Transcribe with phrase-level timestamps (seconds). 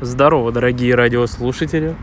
[0.00, 1.94] Здорово, дорогие радиослушатели.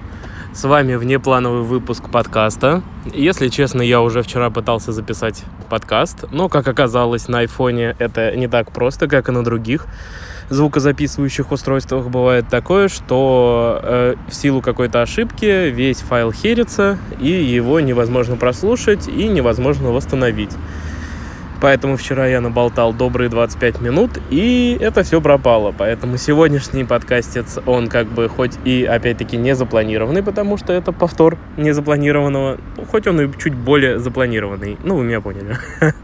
[0.54, 2.84] С вами внеплановый выпуск подкаста.
[3.14, 8.48] Если честно, я уже вчера пытался записать подкаст, но, как оказалось, на айфоне это не
[8.48, 9.88] так просто, как и на других
[10.50, 17.82] звукозаписывающих устройствах бывает такое, что э, в силу какой-то ошибки весь файл херится, и его
[17.82, 20.52] невозможно прослушать и невозможно восстановить.
[21.62, 25.72] Поэтому вчера я наболтал добрые 25 минут, и это все пропало.
[25.78, 31.38] Поэтому сегодняшний подкастец, он как бы хоть и опять-таки не запланированный, потому что это повтор
[31.58, 32.58] незапланированного,
[32.90, 34.80] хоть он и чуть более запланированный.
[34.84, 35.56] Ну, вы меня поняли.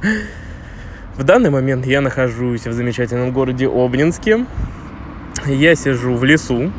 [1.18, 4.46] В данный момент я нахожусь в замечательном городе Обнинске.
[5.48, 6.72] Я сижу в лесу,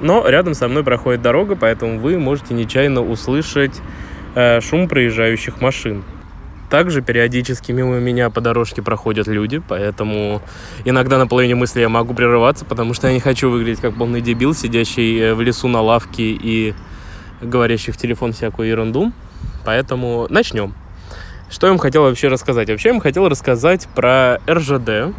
[0.00, 3.82] но рядом со мной проходит дорога, поэтому вы можете нечаянно услышать
[4.34, 6.02] э, шум проезжающих машин.
[6.74, 10.42] Также периодически мимо меня по дорожке проходят люди, поэтому
[10.84, 14.20] иногда на половине мысли я могу прерываться, потому что я не хочу выглядеть как полный
[14.20, 16.74] дебил, сидящий э, в лесу на лавке и
[17.40, 19.12] говорящий в телефон всякую ерунду.
[19.64, 20.74] Поэтому начнем.
[21.48, 22.68] Что я вам хотел вообще рассказать?
[22.68, 25.14] Вообще я вам хотел рассказать про РЖД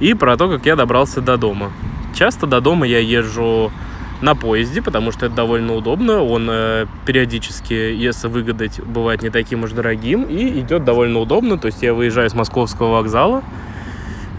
[0.00, 1.72] и про то, как я добрался до дома.
[2.14, 3.72] Часто до дома я езжу
[4.20, 6.22] на поезде, потому что это довольно удобно.
[6.22, 11.58] Он э, периодически, если выгадать, бывает не таким уж дорогим и идет довольно удобно.
[11.58, 13.42] То есть я выезжаю с московского вокзала,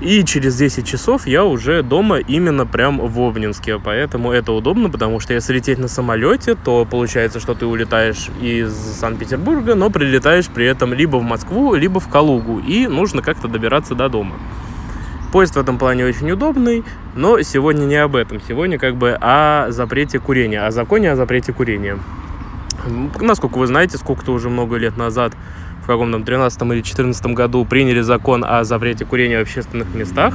[0.02, 3.80] и через 10 часов я уже дома именно прям в Обнинске.
[3.80, 8.74] Поэтому это удобно, потому что если лететь на самолете, то получается, что ты улетаешь из
[8.74, 12.60] Санкт-Петербурга, но прилетаешь при этом либо в Москву, либо в Калугу.
[12.60, 14.36] И нужно как-то добираться до дома.
[15.32, 16.84] Поезд в этом плане очень удобный,
[17.16, 18.42] но сегодня не об этом.
[18.42, 22.00] Сегодня как бы о запрете курения, о законе о запрете курения.
[23.20, 25.34] Насколько вы знаете, сколько-то уже много лет назад,
[25.84, 30.34] в каком-то 13 или 14 году приняли закон о запрете курения в общественных местах.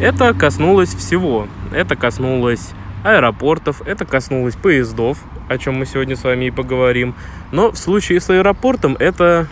[0.00, 1.46] Это коснулось всего.
[1.72, 2.70] Это коснулось
[3.04, 7.14] аэропортов, это коснулось поездов, о чем мы сегодня с вами и поговорим.
[7.52, 9.48] Но в случае с аэропортом это,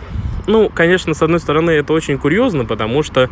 [0.47, 3.29] ну, конечно, с одной стороны, это очень курьезно, потому что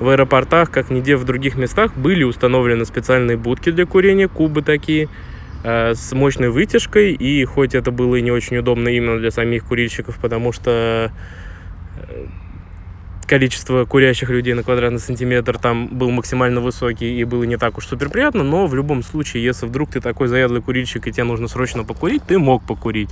[0.00, 5.08] в аэропортах, как нигде в других местах, были установлены специальные будки для курения, кубы такие,
[5.64, 7.12] э, с мощной вытяжкой.
[7.12, 11.10] И хоть это было и не очень удобно именно для самих курильщиков, потому что
[11.96, 12.26] э,
[13.26, 17.86] количество курящих людей на квадратный сантиметр там был максимально высокий и было не так уж
[17.86, 21.48] супер приятно, но в любом случае, если вдруг ты такой заядлый курильщик и тебе нужно
[21.48, 23.10] срочно покурить, ты мог покурить.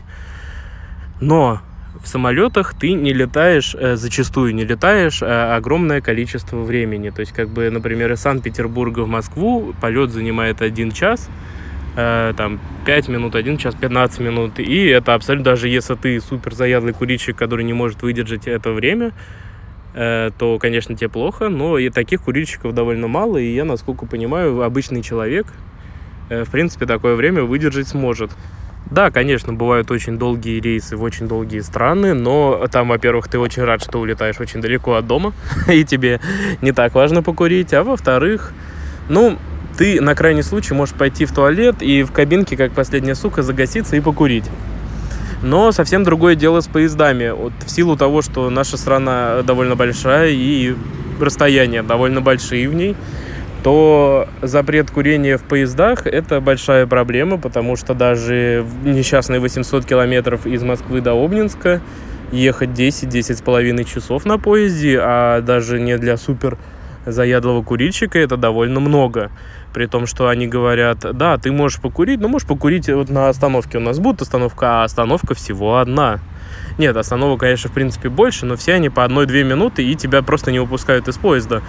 [1.21, 1.61] Но
[2.03, 7.11] в самолетах ты не летаешь, э, зачастую не летаешь э, огромное количество времени.
[7.11, 11.29] То есть, как бы, например, из Санкт-Петербурга в Москву полет занимает один час,
[11.97, 14.59] э, там 5 минут, 1 час 15 минут.
[14.59, 19.13] И это абсолютно, даже если ты супер заядлый курильщик, который не может выдержать это время,
[19.95, 21.49] э, то, конечно, тебе плохо.
[21.49, 23.39] Но и таких курильщиков довольно мало.
[23.39, 25.47] И я, насколько понимаю, обычный человек,
[26.29, 28.33] в принципе, такое время выдержать сможет.
[28.91, 33.65] Да, конечно, бывают очень долгие рейсы в очень долгие страны, но там, во-первых, ты очень
[33.65, 35.33] рад, что улетаешь очень далеко от дома,
[35.69, 36.21] и тебе
[36.63, 38.53] не так важно покурить, а во-вторых,
[39.09, 39.39] ну,
[39.77, 43.97] ты на крайний случай можешь пойти в туалет и в кабинке, как последняя сука, загаситься
[43.97, 44.45] и покурить.
[45.43, 47.31] Но совсем другое дело с поездами.
[47.31, 50.75] Вот в силу того, что наша страна довольно большая и
[51.21, 52.97] расстояния довольно большие в ней,
[53.63, 60.63] то запрет курения в поездах– это большая проблема, потому что даже несчастные 800 километров из
[60.63, 61.81] Москвы до Обнинска
[62.33, 66.59] ехать 10-10 с половиной часов на поезде, а даже не для супер
[67.07, 69.31] заядлого курильщика это довольно много.
[69.73, 73.79] При том, что они говорят, да, ты можешь покурить, но можешь покурить вот на остановке.
[73.79, 76.19] У нас будет остановка, а остановка всего одна.
[76.79, 80.51] Нет, остановок, конечно, в принципе больше, но все они по одной-две минуты, и тебя просто
[80.51, 81.63] не выпускают из поезда.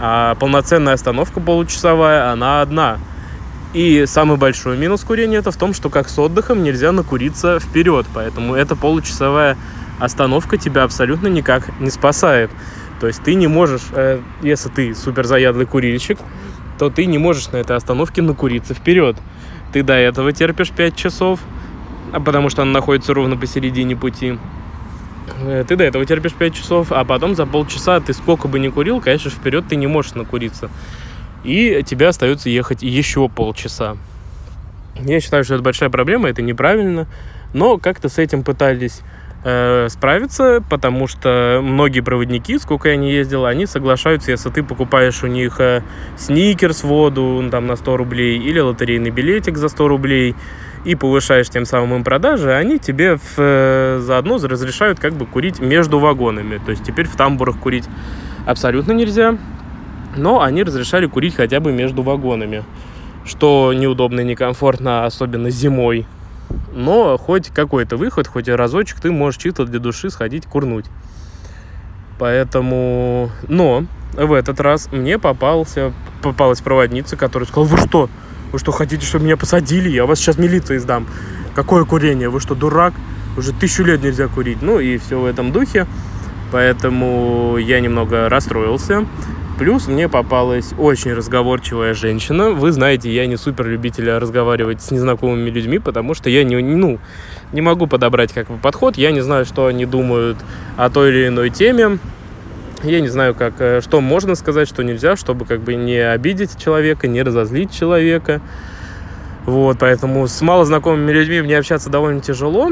[0.00, 2.98] А полноценная остановка получасовая, она одна.
[3.72, 8.06] И самый большой минус курения это в том, что как с отдыхом нельзя накуриться вперед.
[8.14, 9.56] Поэтому эта получасовая
[9.98, 12.50] остановка тебя абсолютно никак не спасает.
[13.00, 16.18] То есть ты не можешь, э, если ты супер заядлый курильщик,
[16.78, 19.16] то ты не можешь на этой остановке накуриться вперед.
[19.72, 21.40] Ты до этого терпишь 5 часов,
[22.12, 24.38] а потому что она находится ровно посередине пути.
[25.42, 28.68] Э, ты до этого терпишь 5 часов, а потом за полчаса ты сколько бы ни
[28.68, 30.70] курил, конечно, вперед ты не можешь накуриться.
[31.44, 33.96] И тебе остается ехать еще полчаса.
[34.96, 37.06] Я считаю, что это большая проблема, это неправильно,
[37.52, 39.02] но как-то с этим пытались
[39.44, 45.22] э, справиться, потому что многие проводники, сколько я не ездил, они соглашаются, если ты покупаешь
[45.22, 45.82] у них э,
[46.16, 50.34] сникерс воду там на 100 рублей или лотерейный билетик за 100 рублей,
[50.84, 55.60] и повышаешь тем самым им продажи, они тебе в, э, заодно разрешают как бы курить
[55.60, 56.60] между вагонами.
[56.64, 57.88] То есть теперь в тамбурах курить
[58.46, 59.36] абсолютно нельзя,
[60.16, 62.64] но они разрешали курить хотя бы между вагонами.
[63.26, 66.06] что неудобно и некомфортно, особенно зимой.
[66.74, 70.84] Но хоть какой-то выход, хоть разочек ты можешь чисто для души сходить курнуть.
[72.18, 73.30] Поэтому...
[73.48, 78.10] Но в этот раз мне попался, попалась проводница, которая сказала, вы что?
[78.54, 79.88] Вы что, хотите, чтобы меня посадили?
[79.88, 81.08] Я вас сейчас милиции сдам.
[81.56, 82.28] Какое курение?
[82.28, 82.94] Вы что, дурак?
[83.36, 84.62] Уже тысячу лет нельзя курить.
[84.62, 85.88] Ну и все в этом духе.
[86.52, 89.06] Поэтому я немного расстроился.
[89.58, 92.50] Плюс мне попалась очень разговорчивая женщина.
[92.50, 97.00] Вы знаете, я не супер любитель разговаривать с незнакомыми людьми, потому что я не, ну,
[97.52, 98.96] не могу подобрать как бы подход.
[98.96, 100.36] Я не знаю, что они думают
[100.76, 101.98] о той или иной теме.
[102.84, 106.62] Я не знаю, как, э, что можно сказать, что нельзя, чтобы как бы не обидеть
[106.62, 108.42] человека, не разозлить человека.
[109.46, 112.70] Вот, поэтому с малознакомыми людьми мне общаться довольно тяжело.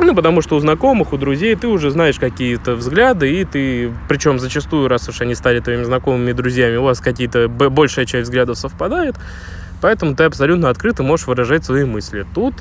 [0.00, 4.40] Ну, потому что у знакомых, у друзей ты уже знаешь какие-то взгляды, и ты, причем
[4.40, 9.14] зачастую, раз уж они стали твоими знакомыми друзьями, у вас какие-то, большая часть взглядов совпадает,
[9.80, 12.26] поэтому ты абсолютно открыто можешь выражать свои мысли.
[12.34, 12.54] Тут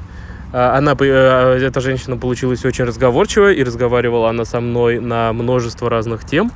[0.51, 6.25] она, э, эта женщина получилась очень разговорчивая, и разговаривала она со мной на множество разных
[6.25, 6.51] тем.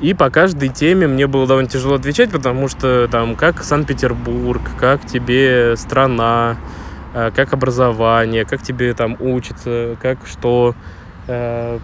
[0.00, 5.06] И по каждой теме мне было довольно тяжело отвечать, потому что там как Санкт-Петербург, как
[5.06, 6.56] тебе страна,
[7.14, 10.74] э, как образование, как тебе там учиться, как что,
[11.28, 11.78] э,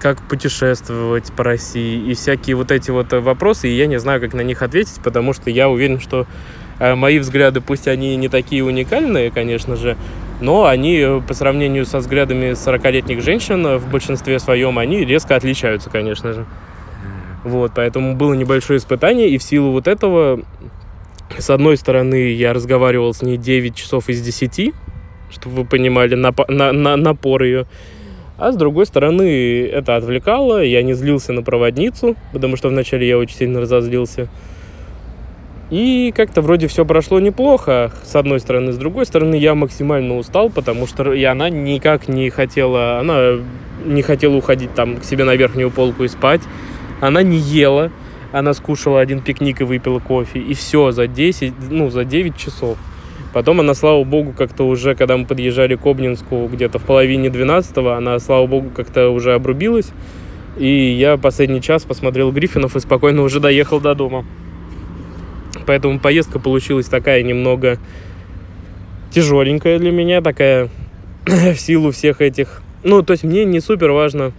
[0.00, 4.32] как путешествовать по России и всякие вот эти вот вопросы, и я не знаю, как
[4.32, 6.26] на них ответить, потому что я уверен, что
[6.78, 9.96] мои взгляды, пусть они не такие уникальные, конечно же,
[10.40, 15.36] но они э, по сравнению со взглядами 40-летних женщин э, в большинстве своем, они резко
[15.36, 16.46] отличаются, конечно же.
[17.44, 20.40] Вот, поэтому было небольшое испытание, и в силу вот этого,
[21.38, 24.74] с одной стороны, я разговаривал с ней 9 часов из 10,
[25.30, 27.66] чтобы вы понимали нап- на- на- напор ее,
[28.36, 33.18] а с другой стороны, это отвлекало, я не злился на проводницу, потому что вначале я
[33.18, 34.28] очень сильно разозлился.
[35.70, 38.72] И как-то вроде все прошло неплохо, с одной стороны.
[38.72, 43.38] С другой стороны, я максимально устал, потому что и она никак не хотела, она
[43.84, 46.40] не хотела уходить там к себе на верхнюю полку и спать.
[47.00, 47.92] Она не ела,
[48.32, 50.40] она скушала один пикник и выпила кофе.
[50.40, 52.76] И все за 10, ну, за 9 часов.
[53.32, 57.90] Потом она, слава богу, как-то уже, когда мы подъезжали к Обнинску, где-то в половине 12-го,
[57.90, 59.92] она, слава богу, как-то уже обрубилась.
[60.58, 64.24] И я последний час посмотрел Гриффинов и спокойно уже доехал до дома.
[65.66, 67.78] Поэтому поездка получилась такая немного
[69.10, 70.68] тяжеленькая для меня, такая
[71.26, 72.62] в силу всех этих...
[72.82, 74.32] Ну, то есть мне не супер важно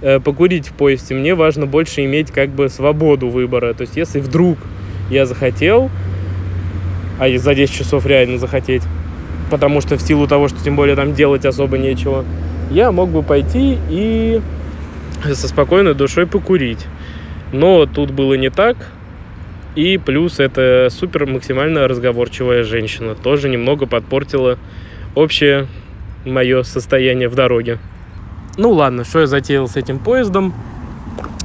[0.00, 3.74] э, покурить в поезде, мне важно больше иметь как бы свободу выбора.
[3.74, 4.58] То есть если вдруг
[5.10, 5.90] я захотел,
[7.18, 8.82] а за 10 часов реально захотеть,
[9.50, 12.24] потому что в силу того, что тем более там делать особо нечего,
[12.70, 14.40] я мог бы пойти и
[15.32, 16.86] со спокойной душой покурить.
[17.52, 18.76] Но тут было не так.
[19.74, 23.14] И плюс это супер максимально разговорчивая женщина.
[23.14, 24.58] Тоже немного подпортила
[25.14, 25.66] общее
[26.24, 27.78] мое состояние в дороге.
[28.56, 30.54] Ну ладно, что я затеял с этим поездом.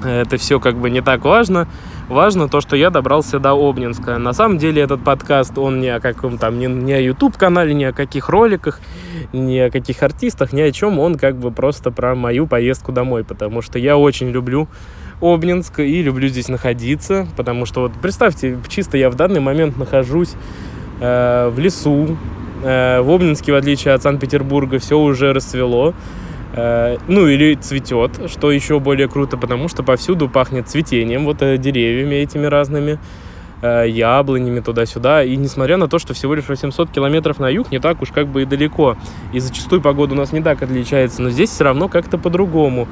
[0.03, 1.67] Это все как бы не так важно.
[2.09, 4.17] Важно то, что я добрался до Обнинска.
[4.17, 7.85] На самом деле этот подкаст, он не о каком там, не, не о YouTube-канале, не
[7.85, 8.79] о каких роликах,
[9.31, 10.97] не о каких артистах, ни о чем.
[10.97, 14.67] Он как бы просто про мою поездку домой, потому что я очень люблю
[15.21, 20.33] Обнинск и люблю здесь находиться, потому что вот представьте, чисто я в данный момент нахожусь
[21.01, 22.17] э, в лесу,
[22.63, 25.93] э, в Обнинске, в отличие от Санкт-Петербурга, все уже расцвело,
[26.55, 32.15] ну или цветет, что еще более круто, потому что повсюду пахнет цветением, вот э, деревьями
[32.15, 32.99] этими разными,
[33.61, 35.23] э, яблонями туда-сюда.
[35.23, 38.27] И несмотря на то, что всего лишь 800 километров на юг, не так уж как
[38.27, 38.97] бы и далеко.
[39.31, 42.87] И зачастую погода у нас не так отличается, но здесь все равно как-то по-другому.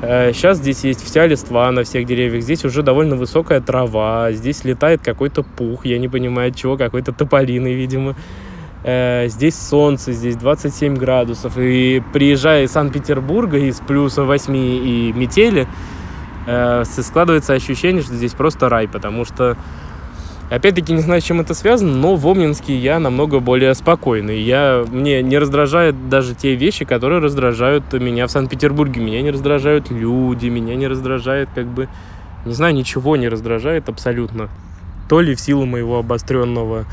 [0.00, 4.64] Сейчас э, здесь есть вся листва на всех деревьях, здесь уже довольно высокая трава, здесь
[4.64, 8.16] летает какой-то пух, я не понимаю от чего, какой-то тополиный, видимо.
[8.84, 11.56] Э, здесь солнце, здесь 27 градусов.
[11.56, 15.66] И приезжая из Санкт-Петербурга из плюса 8 и метели,
[16.46, 19.56] э, складывается ощущение, что здесь просто рай, потому что
[20.52, 24.38] Опять-таки, не знаю, с чем это связано, но в Обнинске я намного более спокойный.
[24.38, 29.00] Я, мне не раздражают даже те вещи, которые раздражают меня в Санкт-Петербурге.
[29.00, 31.88] Меня не раздражают люди, меня не раздражает как бы...
[32.44, 34.50] Не знаю, ничего не раздражает абсолютно.
[35.08, 36.84] То ли в силу моего обостренного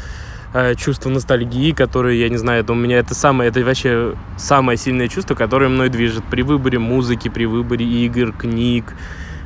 [0.54, 4.78] э, чувства ностальгии, которое, я не знаю, это у меня это самое, это вообще самое
[4.78, 8.94] сильное чувство, которое мной движет при выборе музыки, при выборе игр, книг,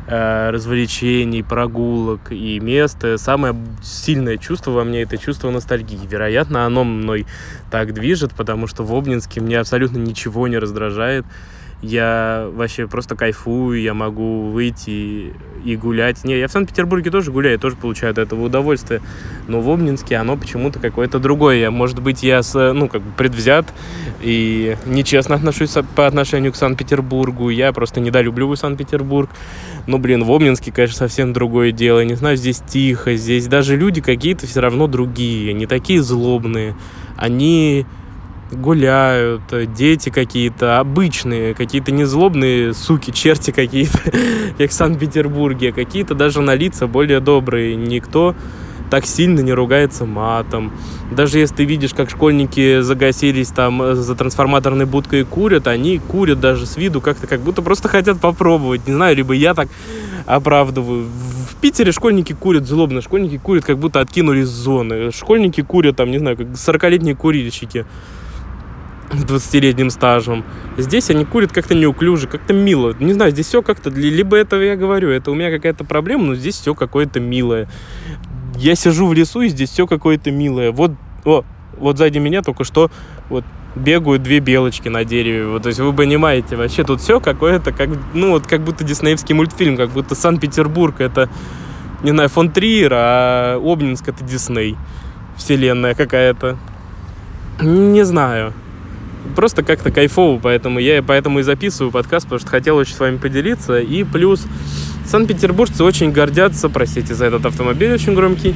[0.05, 3.17] Э, развлечений, прогулок и места.
[3.17, 6.05] Самое сильное чувство во мне это чувство ностальгии.
[6.05, 7.25] Вероятно, оно мной
[7.71, 11.25] так движет, потому что в Обнинске мне абсолютно ничего не раздражает.
[11.83, 15.33] Я вообще просто кайфую, я могу выйти
[15.65, 16.23] и гулять.
[16.23, 19.01] Не, я в Санкт-Петербурге тоже гуляю, тоже получаю от этого удовольствие.
[19.49, 21.57] Но в Обнинске оно почему-то какое-то другое.
[21.57, 23.65] Я, может быть, я с, ну, как бы предвзят
[24.21, 27.49] и нечестно отношусь по отношению к Санкт-Петербургу.
[27.49, 29.29] Я просто недолюбливаю Санкт-Петербург.
[29.85, 32.05] Но, блин, в Обнинске, конечно, совсем другое дело.
[32.05, 36.77] Не знаю, здесь тихо, здесь даже люди какие-то все равно другие, не такие злобные.
[37.17, 37.85] Они
[38.59, 39.41] гуляют,
[39.73, 43.99] дети какие-то обычные, какие-то незлобные суки, черти какие-то,
[44.57, 47.75] как в Санкт-Петербурге, какие-то даже на лица более добрые.
[47.75, 48.35] Никто
[48.89, 50.71] так сильно не ругается матом.
[51.11, 56.39] Даже если ты видишь, как школьники загасились там за трансформаторной будкой и курят, они курят
[56.39, 58.87] даже с виду как-то, как будто просто хотят попробовать.
[58.87, 59.67] Не знаю, либо я так
[60.25, 61.05] оправдываю.
[61.05, 65.11] В Питере школьники курят злобно, школьники курят, как будто откинулись с зоны.
[65.11, 67.85] Школьники курят там, не знаю, как 40-летние курильщики
[69.17, 70.43] с 20-летним стажем.
[70.77, 72.95] Здесь они курят как-то неуклюже, как-то мило.
[72.99, 73.89] Не знаю, здесь все как-то...
[73.89, 77.69] Либо это я говорю, это у меня какая-то проблема, но здесь все какое-то милое.
[78.57, 80.71] Я сижу в лесу, и здесь все какое-то милое.
[80.71, 80.91] Вот,
[81.25, 81.43] о,
[81.77, 82.91] вот сзади меня только что
[83.29, 83.43] вот
[83.75, 85.47] бегают две белочки на дереве.
[85.47, 89.33] Вот, то есть вы понимаете, вообще тут все какое-то, как, ну вот как будто диснеевский
[89.33, 91.29] мультфильм, как будто Санкт-Петербург это,
[92.03, 94.77] не знаю, фон Триер, а Обнинск это Дисней.
[95.35, 96.57] Вселенная какая-то.
[97.59, 98.53] Не знаю
[99.35, 103.17] просто как-то кайфово, поэтому я поэтому и записываю подкаст, потому что хотел очень с вами
[103.17, 103.79] поделиться.
[103.79, 104.45] И плюс
[105.05, 108.55] санкт-петербуржцы очень гордятся, простите за этот автомобиль очень громкий,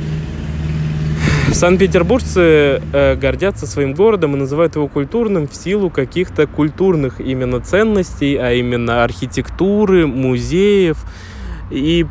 [1.53, 8.36] Санкт-Петербуржцы э, гордятся своим городом и называют его культурным в силу каких-то культурных именно ценностей,
[8.36, 10.97] а именно архитектуры, музеев.
[11.71, 12.05] И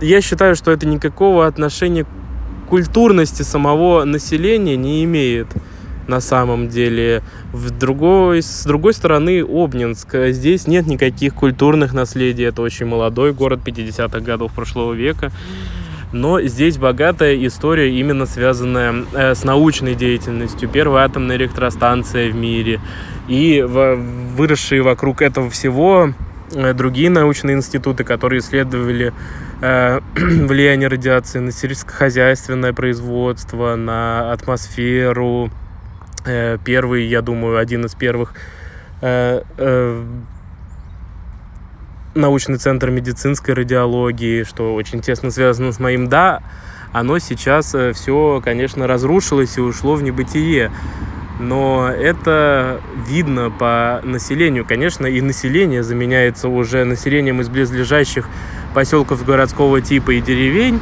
[0.00, 5.48] я считаю, что это никакого отношения к культурности самого населения не имеет
[6.08, 7.22] на самом деле.
[7.52, 10.14] В другой, с другой стороны, Обнинск.
[10.28, 12.44] Здесь нет никаких культурных наследий.
[12.44, 15.30] Это очень молодой город 50-х годов прошлого века.
[16.12, 20.68] Но здесь богатая история, именно связанная э, с научной деятельностью.
[20.68, 22.80] Первая атомная электростанция в мире.
[23.28, 26.12] И выросшие вокруг этого всего
[26.52, 29.14] э, другие научные институты, которые исследовали
[29.62, 35.50] э, влияние радиации на сельскохозяйственное производство, на атмосферу,
[36.64, 38.34] первый, я думаю, один из первых
[39.00, 40.04] э, э,
[42.14, 46.42] научный центр медицинской радиологии, что очень тесно связано с моим «да»,
[46.92, 50.70] оно сейчас все, конечно, разрушилось и ушло в небытие.
[51.40, 54.66] Но это видно по населению.
[54.66, 58.28] Конечно, и население заменяется уже населением из близлежащих
[58.74, 60.80] поселков городского типа и деревень,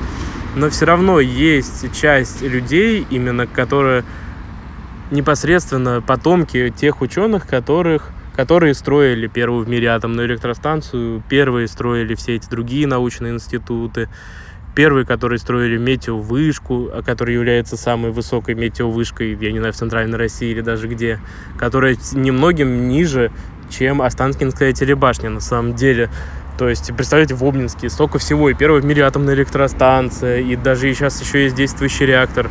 [0.57, 4.05] но все равно есть часть людей, именно которые
[5.11, 12.37] непосредственно потомки тех ученых, которых, которые строили первую в мире атомную электростанцию, первые строили все
[12.37, 14.09] эти другие научные институты,
[14.75, 20.17] первые, которые строили метеовышку, а которая является самой высокой метеовышкой, я не знаю, в Центральной
[20.17, 21.21] России или даже где,
[21.59, 23.33] которая немногим ниже,
[23.69, 26.11] чем Останкинская телебашня на самом деле.
[26.59, 28.51] То есть, представляете, в Обнинске столько всего.
[28.51, 32.51] И первая в мире атомная электростанция, и даже сейчас еще есть действующий реактор.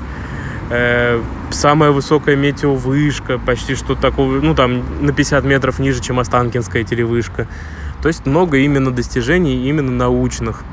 [0.70, 6.84] Э, самая высокая метеовышка, почти что такого, ну там на 50 метров ниже, чем Останкинская
[6.84, 7.48] телевышка.
[8.02, 10.64] То есть много именно достижений, именно научных.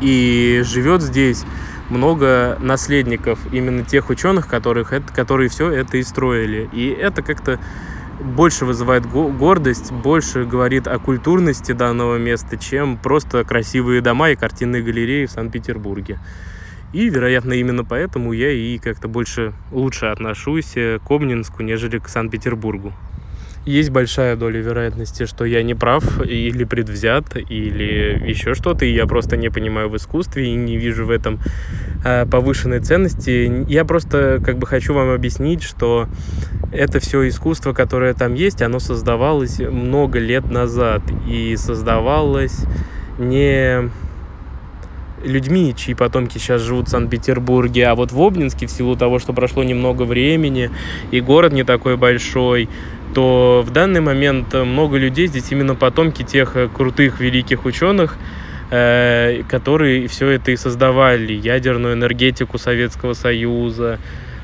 [0.00, 1.44] И живет здесь
[1.88, 6.68] много наследников именно тех ученых, которых которые все это и строили.
[6.72, 7.58] И это как-то
[8.20, 14.82] больше вызывает гордость, больше говорит о культурности данного места, чем просто красивые дома и картинные
[14.82, 16.18] галереи в Санкт-Петербурге.
[16.92, 22.92] И, вероятно, именно поэтому я и как-то больше лучше отношусь к Обнинску, нежели к Санкт-Петербургу.
[23.68, 29.06] Есть большая доля вероятности, что я не прав или предвзят, или еще что-то, и я
[29.06, 31.38] просто не понимаю в искусстве и не вижу в этом
[32.02, 33.66] э, повышенной ценности.
[33.68, 36.08] Я просто как бы хочу вам объяснить, что
[36.72, 42.64] это все искусство, которое там есть, оно создавалось много лет назад, и создавалось
[43.18, 43.90] не
[45.24, 49.32] людьми, чьи потомки сейчас живут в Санкт-Петербурге, а вот в Обнинске в силу того, что
[49.32, 50.70] прошло немного времени
[51.10, 52.68] и город не такой большой,
[53.14, 58.16] то в данный момент много людей здесь именно потомки тех э, крутых великих ученых,
[58.70, 63.98] э, которые все это и создавали, ядерную энергетику Советского Союза,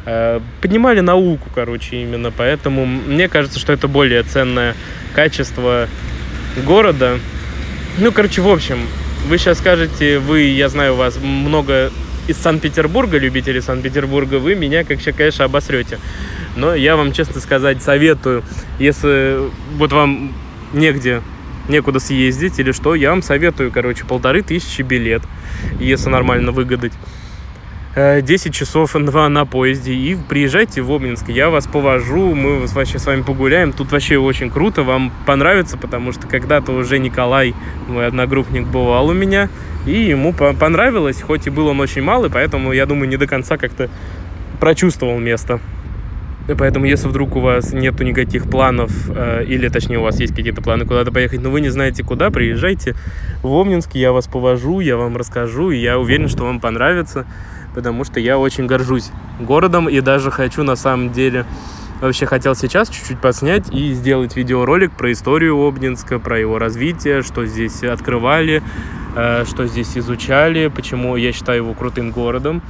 [0.06, 2.30] э, поднимали науку, короче, именно.
[2.30, 4.74] Поэтому мне кажется, что это более ценное
[5.14, 5.88] качество
[6.66, 7.18] города.
[7.98, 8.78] Ну, короче, в общем,
[9.26, 11.90] вы сейчас скажете, вы, я знаю, вас много
[12.26, 15.98] из Санкт-Петербурга, любители Санкт-Петербурга, вы меня, как сейчас, конечно, обосрете.
[16.56, 18.42] Но я вам, честно сказать, советую,
[18.78, 19.38] если
[19.76, 20.32] вот вам
[20.72, 21.22] негде,
[21.68, 25.22] некуда съездить или что, я вам советую, короче, полторы тысячи билет,
[25.80, 26.92] если нормально выгадать.
[27.94, 29.92] 10 часов на, на поезде.
[29.92, 34.50] И приезжайте в Обнинск, я вас повожу, мы вообще с вами погуляем, тут вообще очень
[34.50, 37.54] круто, вам понравится, потому что когда-то уже Николай,
[37.88, 39.48] мой одногруппник, бывал у меня,
[39.86, 43.56] и ему понравилось, хоть и был он очень малый, поэтому, я думаю, не до конца
[43.56, 43.88] как-то
[44.58, 45.60] прочувствовал место.
[46.58, 50.60] Поэтому, если вдруг у вас нету никаких планов, э, или точнее у вас есть какие-то
[50.60, 52.94] планы куда-то поехать, но вы не знаете куда, приезжайте
[53.42, 57.26] в Обнинск, я вас повожу, я вам расскажу, и я уверен, что вам понравится
[57.74, 61.44] потому что я очень горжусь городом и даже хочу на самом деле
[62.00, 67.46] вообще хотел сейчас чуть-чуть подснять и сделать видеоролик про историю Обнинска, про его развитие, что
[67.46, 68.62] здесь открывали,
[69.16, 72.62] э, что здесь изучали, почему я считаю его крутым городом.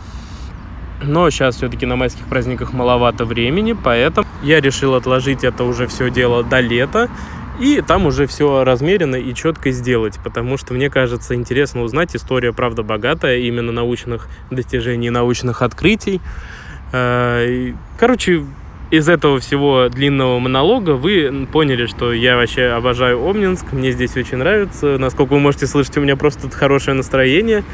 [1.02, 6.10] Но сейчас все-таки на майских праздниках маловато времени, поэтому я решил отложить это уже все
[6.10, 7.10] дело до лета
[7.60, 12.52] и там уже все размеренно и четко сделать, потому что мне кажется интересно узнать, история
[12.52, 16.20] правда богатая, именно научных достижений, научных открытий.
[16.92, 18.44] Э, короче,
[18.90, 24.38] из этого всего длинного монолога вы поняли, что я вообще обожаю Обнинск, мне здесь очень
[24.38, 24.98] нравится.
[24.98, 27.64] Насколько вы можете слышать, у меня просто хорошее настроение.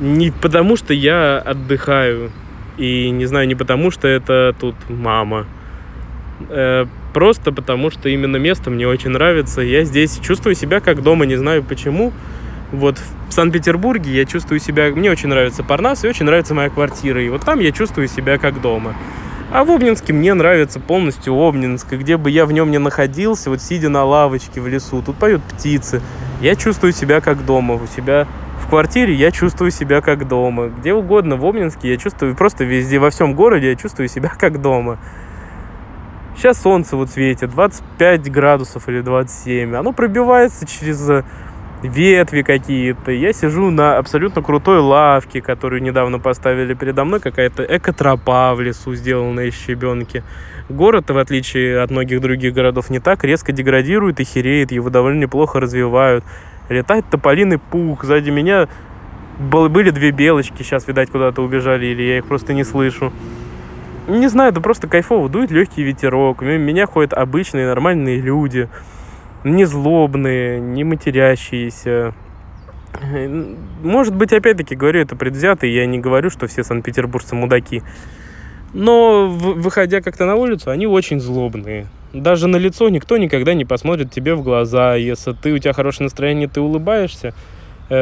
[0.00, 2.30] Не потому, что я отдыхаю,
[2.76, 5.46] и не знаю, не потому, что это тут мама.
[7.14, 9.60] Просто потому, что именно место мне очень нравится.
[9.60, 12.12] Я здесь чувствую себя как дома, не знаю почему.
[12.72, 14.90] Вот в Санкт-Петербурге я чувствую себя...
[14.90, 17.22] Мне очень нравится Парнас и очень нравится моя квартира.
[17.22, 18.96] И вот там я чувствую себя как дома.
[19.52, 21.92] А в Обнинске мне нравится полностью Обнинск.
[21.92, 25.14] И где бы я в нем не находился, вот сидя на лавочке в лесу, тут
[25.14, 26.02] поют птицы.
[26.40, 27.74] Я чувствую себя как дома.
[27.74, 28.26] У себя
[28.60, 30.66] в квартире я чувствую себя как дома.
[30.66, 34.60] Где угодно в Обнинске я чувствую, просто везде, во всем городе я чувствую себя как
[34.60, 34.98] дома.
[36.36, 39.74] Сейчас солнце вот светит, 25 градусов или 27.
[39.76, 41.24] Оно пробивается через э,
[41.82, 43.12] ветви какие-то.
[43.12, 47.20] Я сижу на абсолютно крутой лавке, которую недавно поставили передо мной.
[47.20, 50.24] Какая-то экотропа в лесу, сделанная из щебенки.
[50.68, 54.72] Город, в отличие от многих других городов, не так резко деградирует и хереет.
[54.72, 56.24] Его довольно неплохо развивают.
[56.68, 58.04] Летает тополиный пух.
[58.04, 58.68] Сзади меня
[59.38, 60.62] были две белочки.
[60.62, 63.12] Сейчас, видать, куда-то убежали, или я их просто не слышу.
[64.06, 65.28] Не знаю, это просто кайфово.
[65.28, 66.42] Дует легкий ветерок.
[66.42, 68.68] Меня ходят обычные нормальные люди.
[69.44, 72.14] Не злобные, не матерящиеся.
[73.82, 77.82] Может быть, опять-таки, говорю это предвзято, и я не говорю, что все санкт-петербуржцы мудаки.
[78.72, 81.86] Но, выходя как-то на улицу, они очень злобные.
[82.12, 84.94] Даже на лицо никто никогда не посмотрит тебе в глаза.
[84.94, 87.34] Если ты, у тебя хорошее настроение, ты улыбаешься,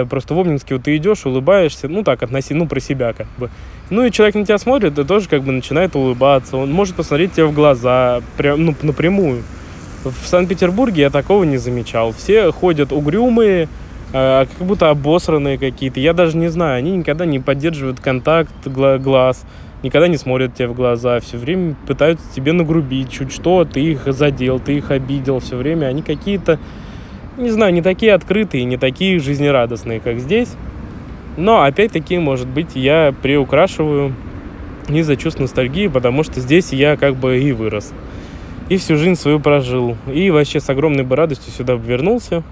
[0.09, 3.51] просто в Обнинске вот ты идешь, улыбаешься, ну так, относи, ну про себя как бы.
[3.91, 6.57] Ну и человек на тебя смотрит, и тоже как бы начинает улыбаться.
[6.57, 9.43] Он может посмотреть тебе в глаза, прям, ну, напрямую.
[10.05, 12.13] В Санкт-Петербурге я такого не замечал.
[12.13, 13.69] Все ходят угрюмые,
[14.13, 16.01] э, как будто обосранные какие-то.
[16.01, 19.45] Я даже не знаю, они никогда не поддерживают контакт глаз,
[19.83, 24.05] никогда не смотрят тебе в глаза, все время пытаются тебе нагрубить чуть что, ты их
[24.07, 26.59] задел, ты их обидел, все время они какие-то
[27.37, 30.51] не знаю, не такие открытые, не такие жизнерадостные, как здесь.
[31.37, 34.15] Но, опять-таки, может быть, я приукрашиваю
[34.89, 37.93] из-за чувств ностальгии, потому что здесь я как бы и вырос.
[38.69, 39.97] И всю жизнь свою прожил.
[40.13, 42.43] И вообще с огромной бы радостью сюда вернулся,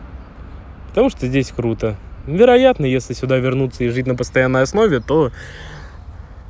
[0.89, 1.97] потому что здесь круто.
[2.27, 5.31] Вероятно, если сюда вернуться и жить на постоянной основе, то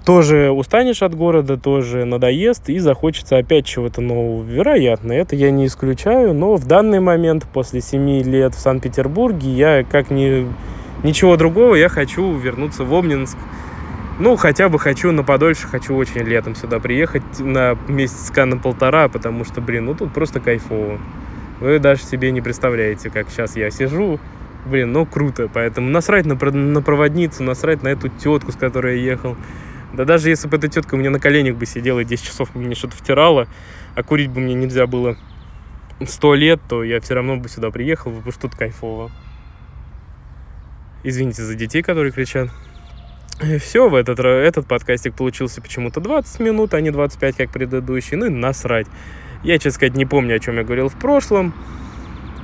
[0.04, 4.42] тоже устанешь от города, тоже надоест и захочется опять чего-то нового.
[4.42, 9.84] Вероятно, это я не исключаю, но в данный момент, после 7 лет в Санкт-Петербурге, я
[9.84, 10.46] как ни,
[11.02, 13.36] ничего другого, я хочу вернуться в Обнинск.
[14.18, 19.08] Ну, хотя бы хочу на подольше, хочу очень летом сюда приехать на месяцка на полтора,
[19.08, 20.98] потому что, блин, ну тут просто кайфово.
[21.60, 24.20] Вы даже себе не представляете, как сейчас я сижу,
[24.66, 29.12] блин, ну круто, поэтому насрать на, на проводницу, насрать на эту тетку, с которой я
[29.12, 29.36] ехал.
[30.00, 32.54] Да даже если бы эта тетка у меня на коленях бы сидела и 10 часов
[32.54, 33.48] мне что-то втирала,
[33.94, 35.18] а курить бы мне нельзя было
[36.08, 39.10] сто лет, то я все равно бы сюда приехал, потому что тут кайфово.
[41.02, 42.48] Извините за детей, которые кричат.
[43.42, 48.16] И все, в этот, этот подкастик получился почему-то 20 минут, а не 25, как предыдущий.
[48.16, 48.86] Ну и насрать.
[49.42, 51.52] Я, честно сказать, не помню, о чем я говорил в прошлом.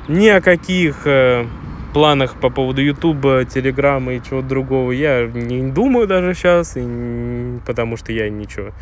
[0.09, 1.47] Ни о каких э,
[1.97, 7.97] планах по поводу Ютуба, Телеграма и чего-то другого я не думаю даже сейчас, и, потому
[7.97, 8.73] что я ничего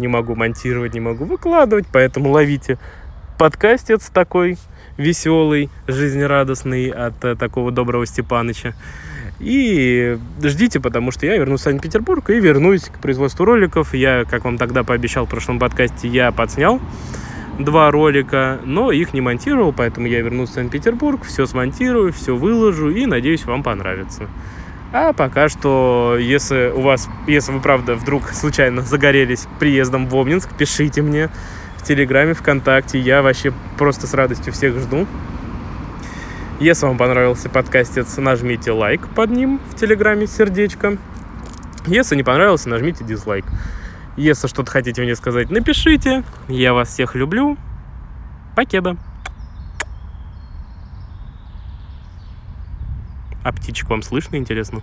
[0.00, 2.80] не могу монтировать, не могу выкладывать, поэтому ловите
[3.38, 4.58] подкастец такой
[4.96, 8.74] веселый, жизнерадостный от э, такого доброго Степаныча.
[9.38, 13.94] И ждите, потому что я вернусь в Санкт-Петербург и вернусь к производству роликов.
[13.94, 16.80] Я, как вам тогда пообещал в прошлом подкасте, я подснял
[17.58, 22.90] два ролика, но их не монтировал, поэтому я вернусь в Санкт-Петербург, все смонтирую, все выложу
[22.90, 24.28] и надеюсь, вам понравится.
[24.92, 30.56] А пока что, если у вас, если вы, правда, вдруг случайно загорелись приездом в Обнинск,
[30.56, 31.30] пишите мне
[31.78, 33.00] в Телеграме, ВКонтакте.
[33.00, 35.06] Я вообще просто с радостью всех жду.
[36.60, 40.96] Если вам понравился подкастец, нажмите лайк под ним в Телеграме, сердечко.
[41.86, 43.44] Если не понравился, нажмите дизлайк.
[44.16, 46.22] Если что-то хотите мне сказать, напишите.
[46.48, 47.56] Я вас всех люблю.
[48.54, 48.96] Покеда.
[53.42, 54.82] А птичек вам слышно, интересно?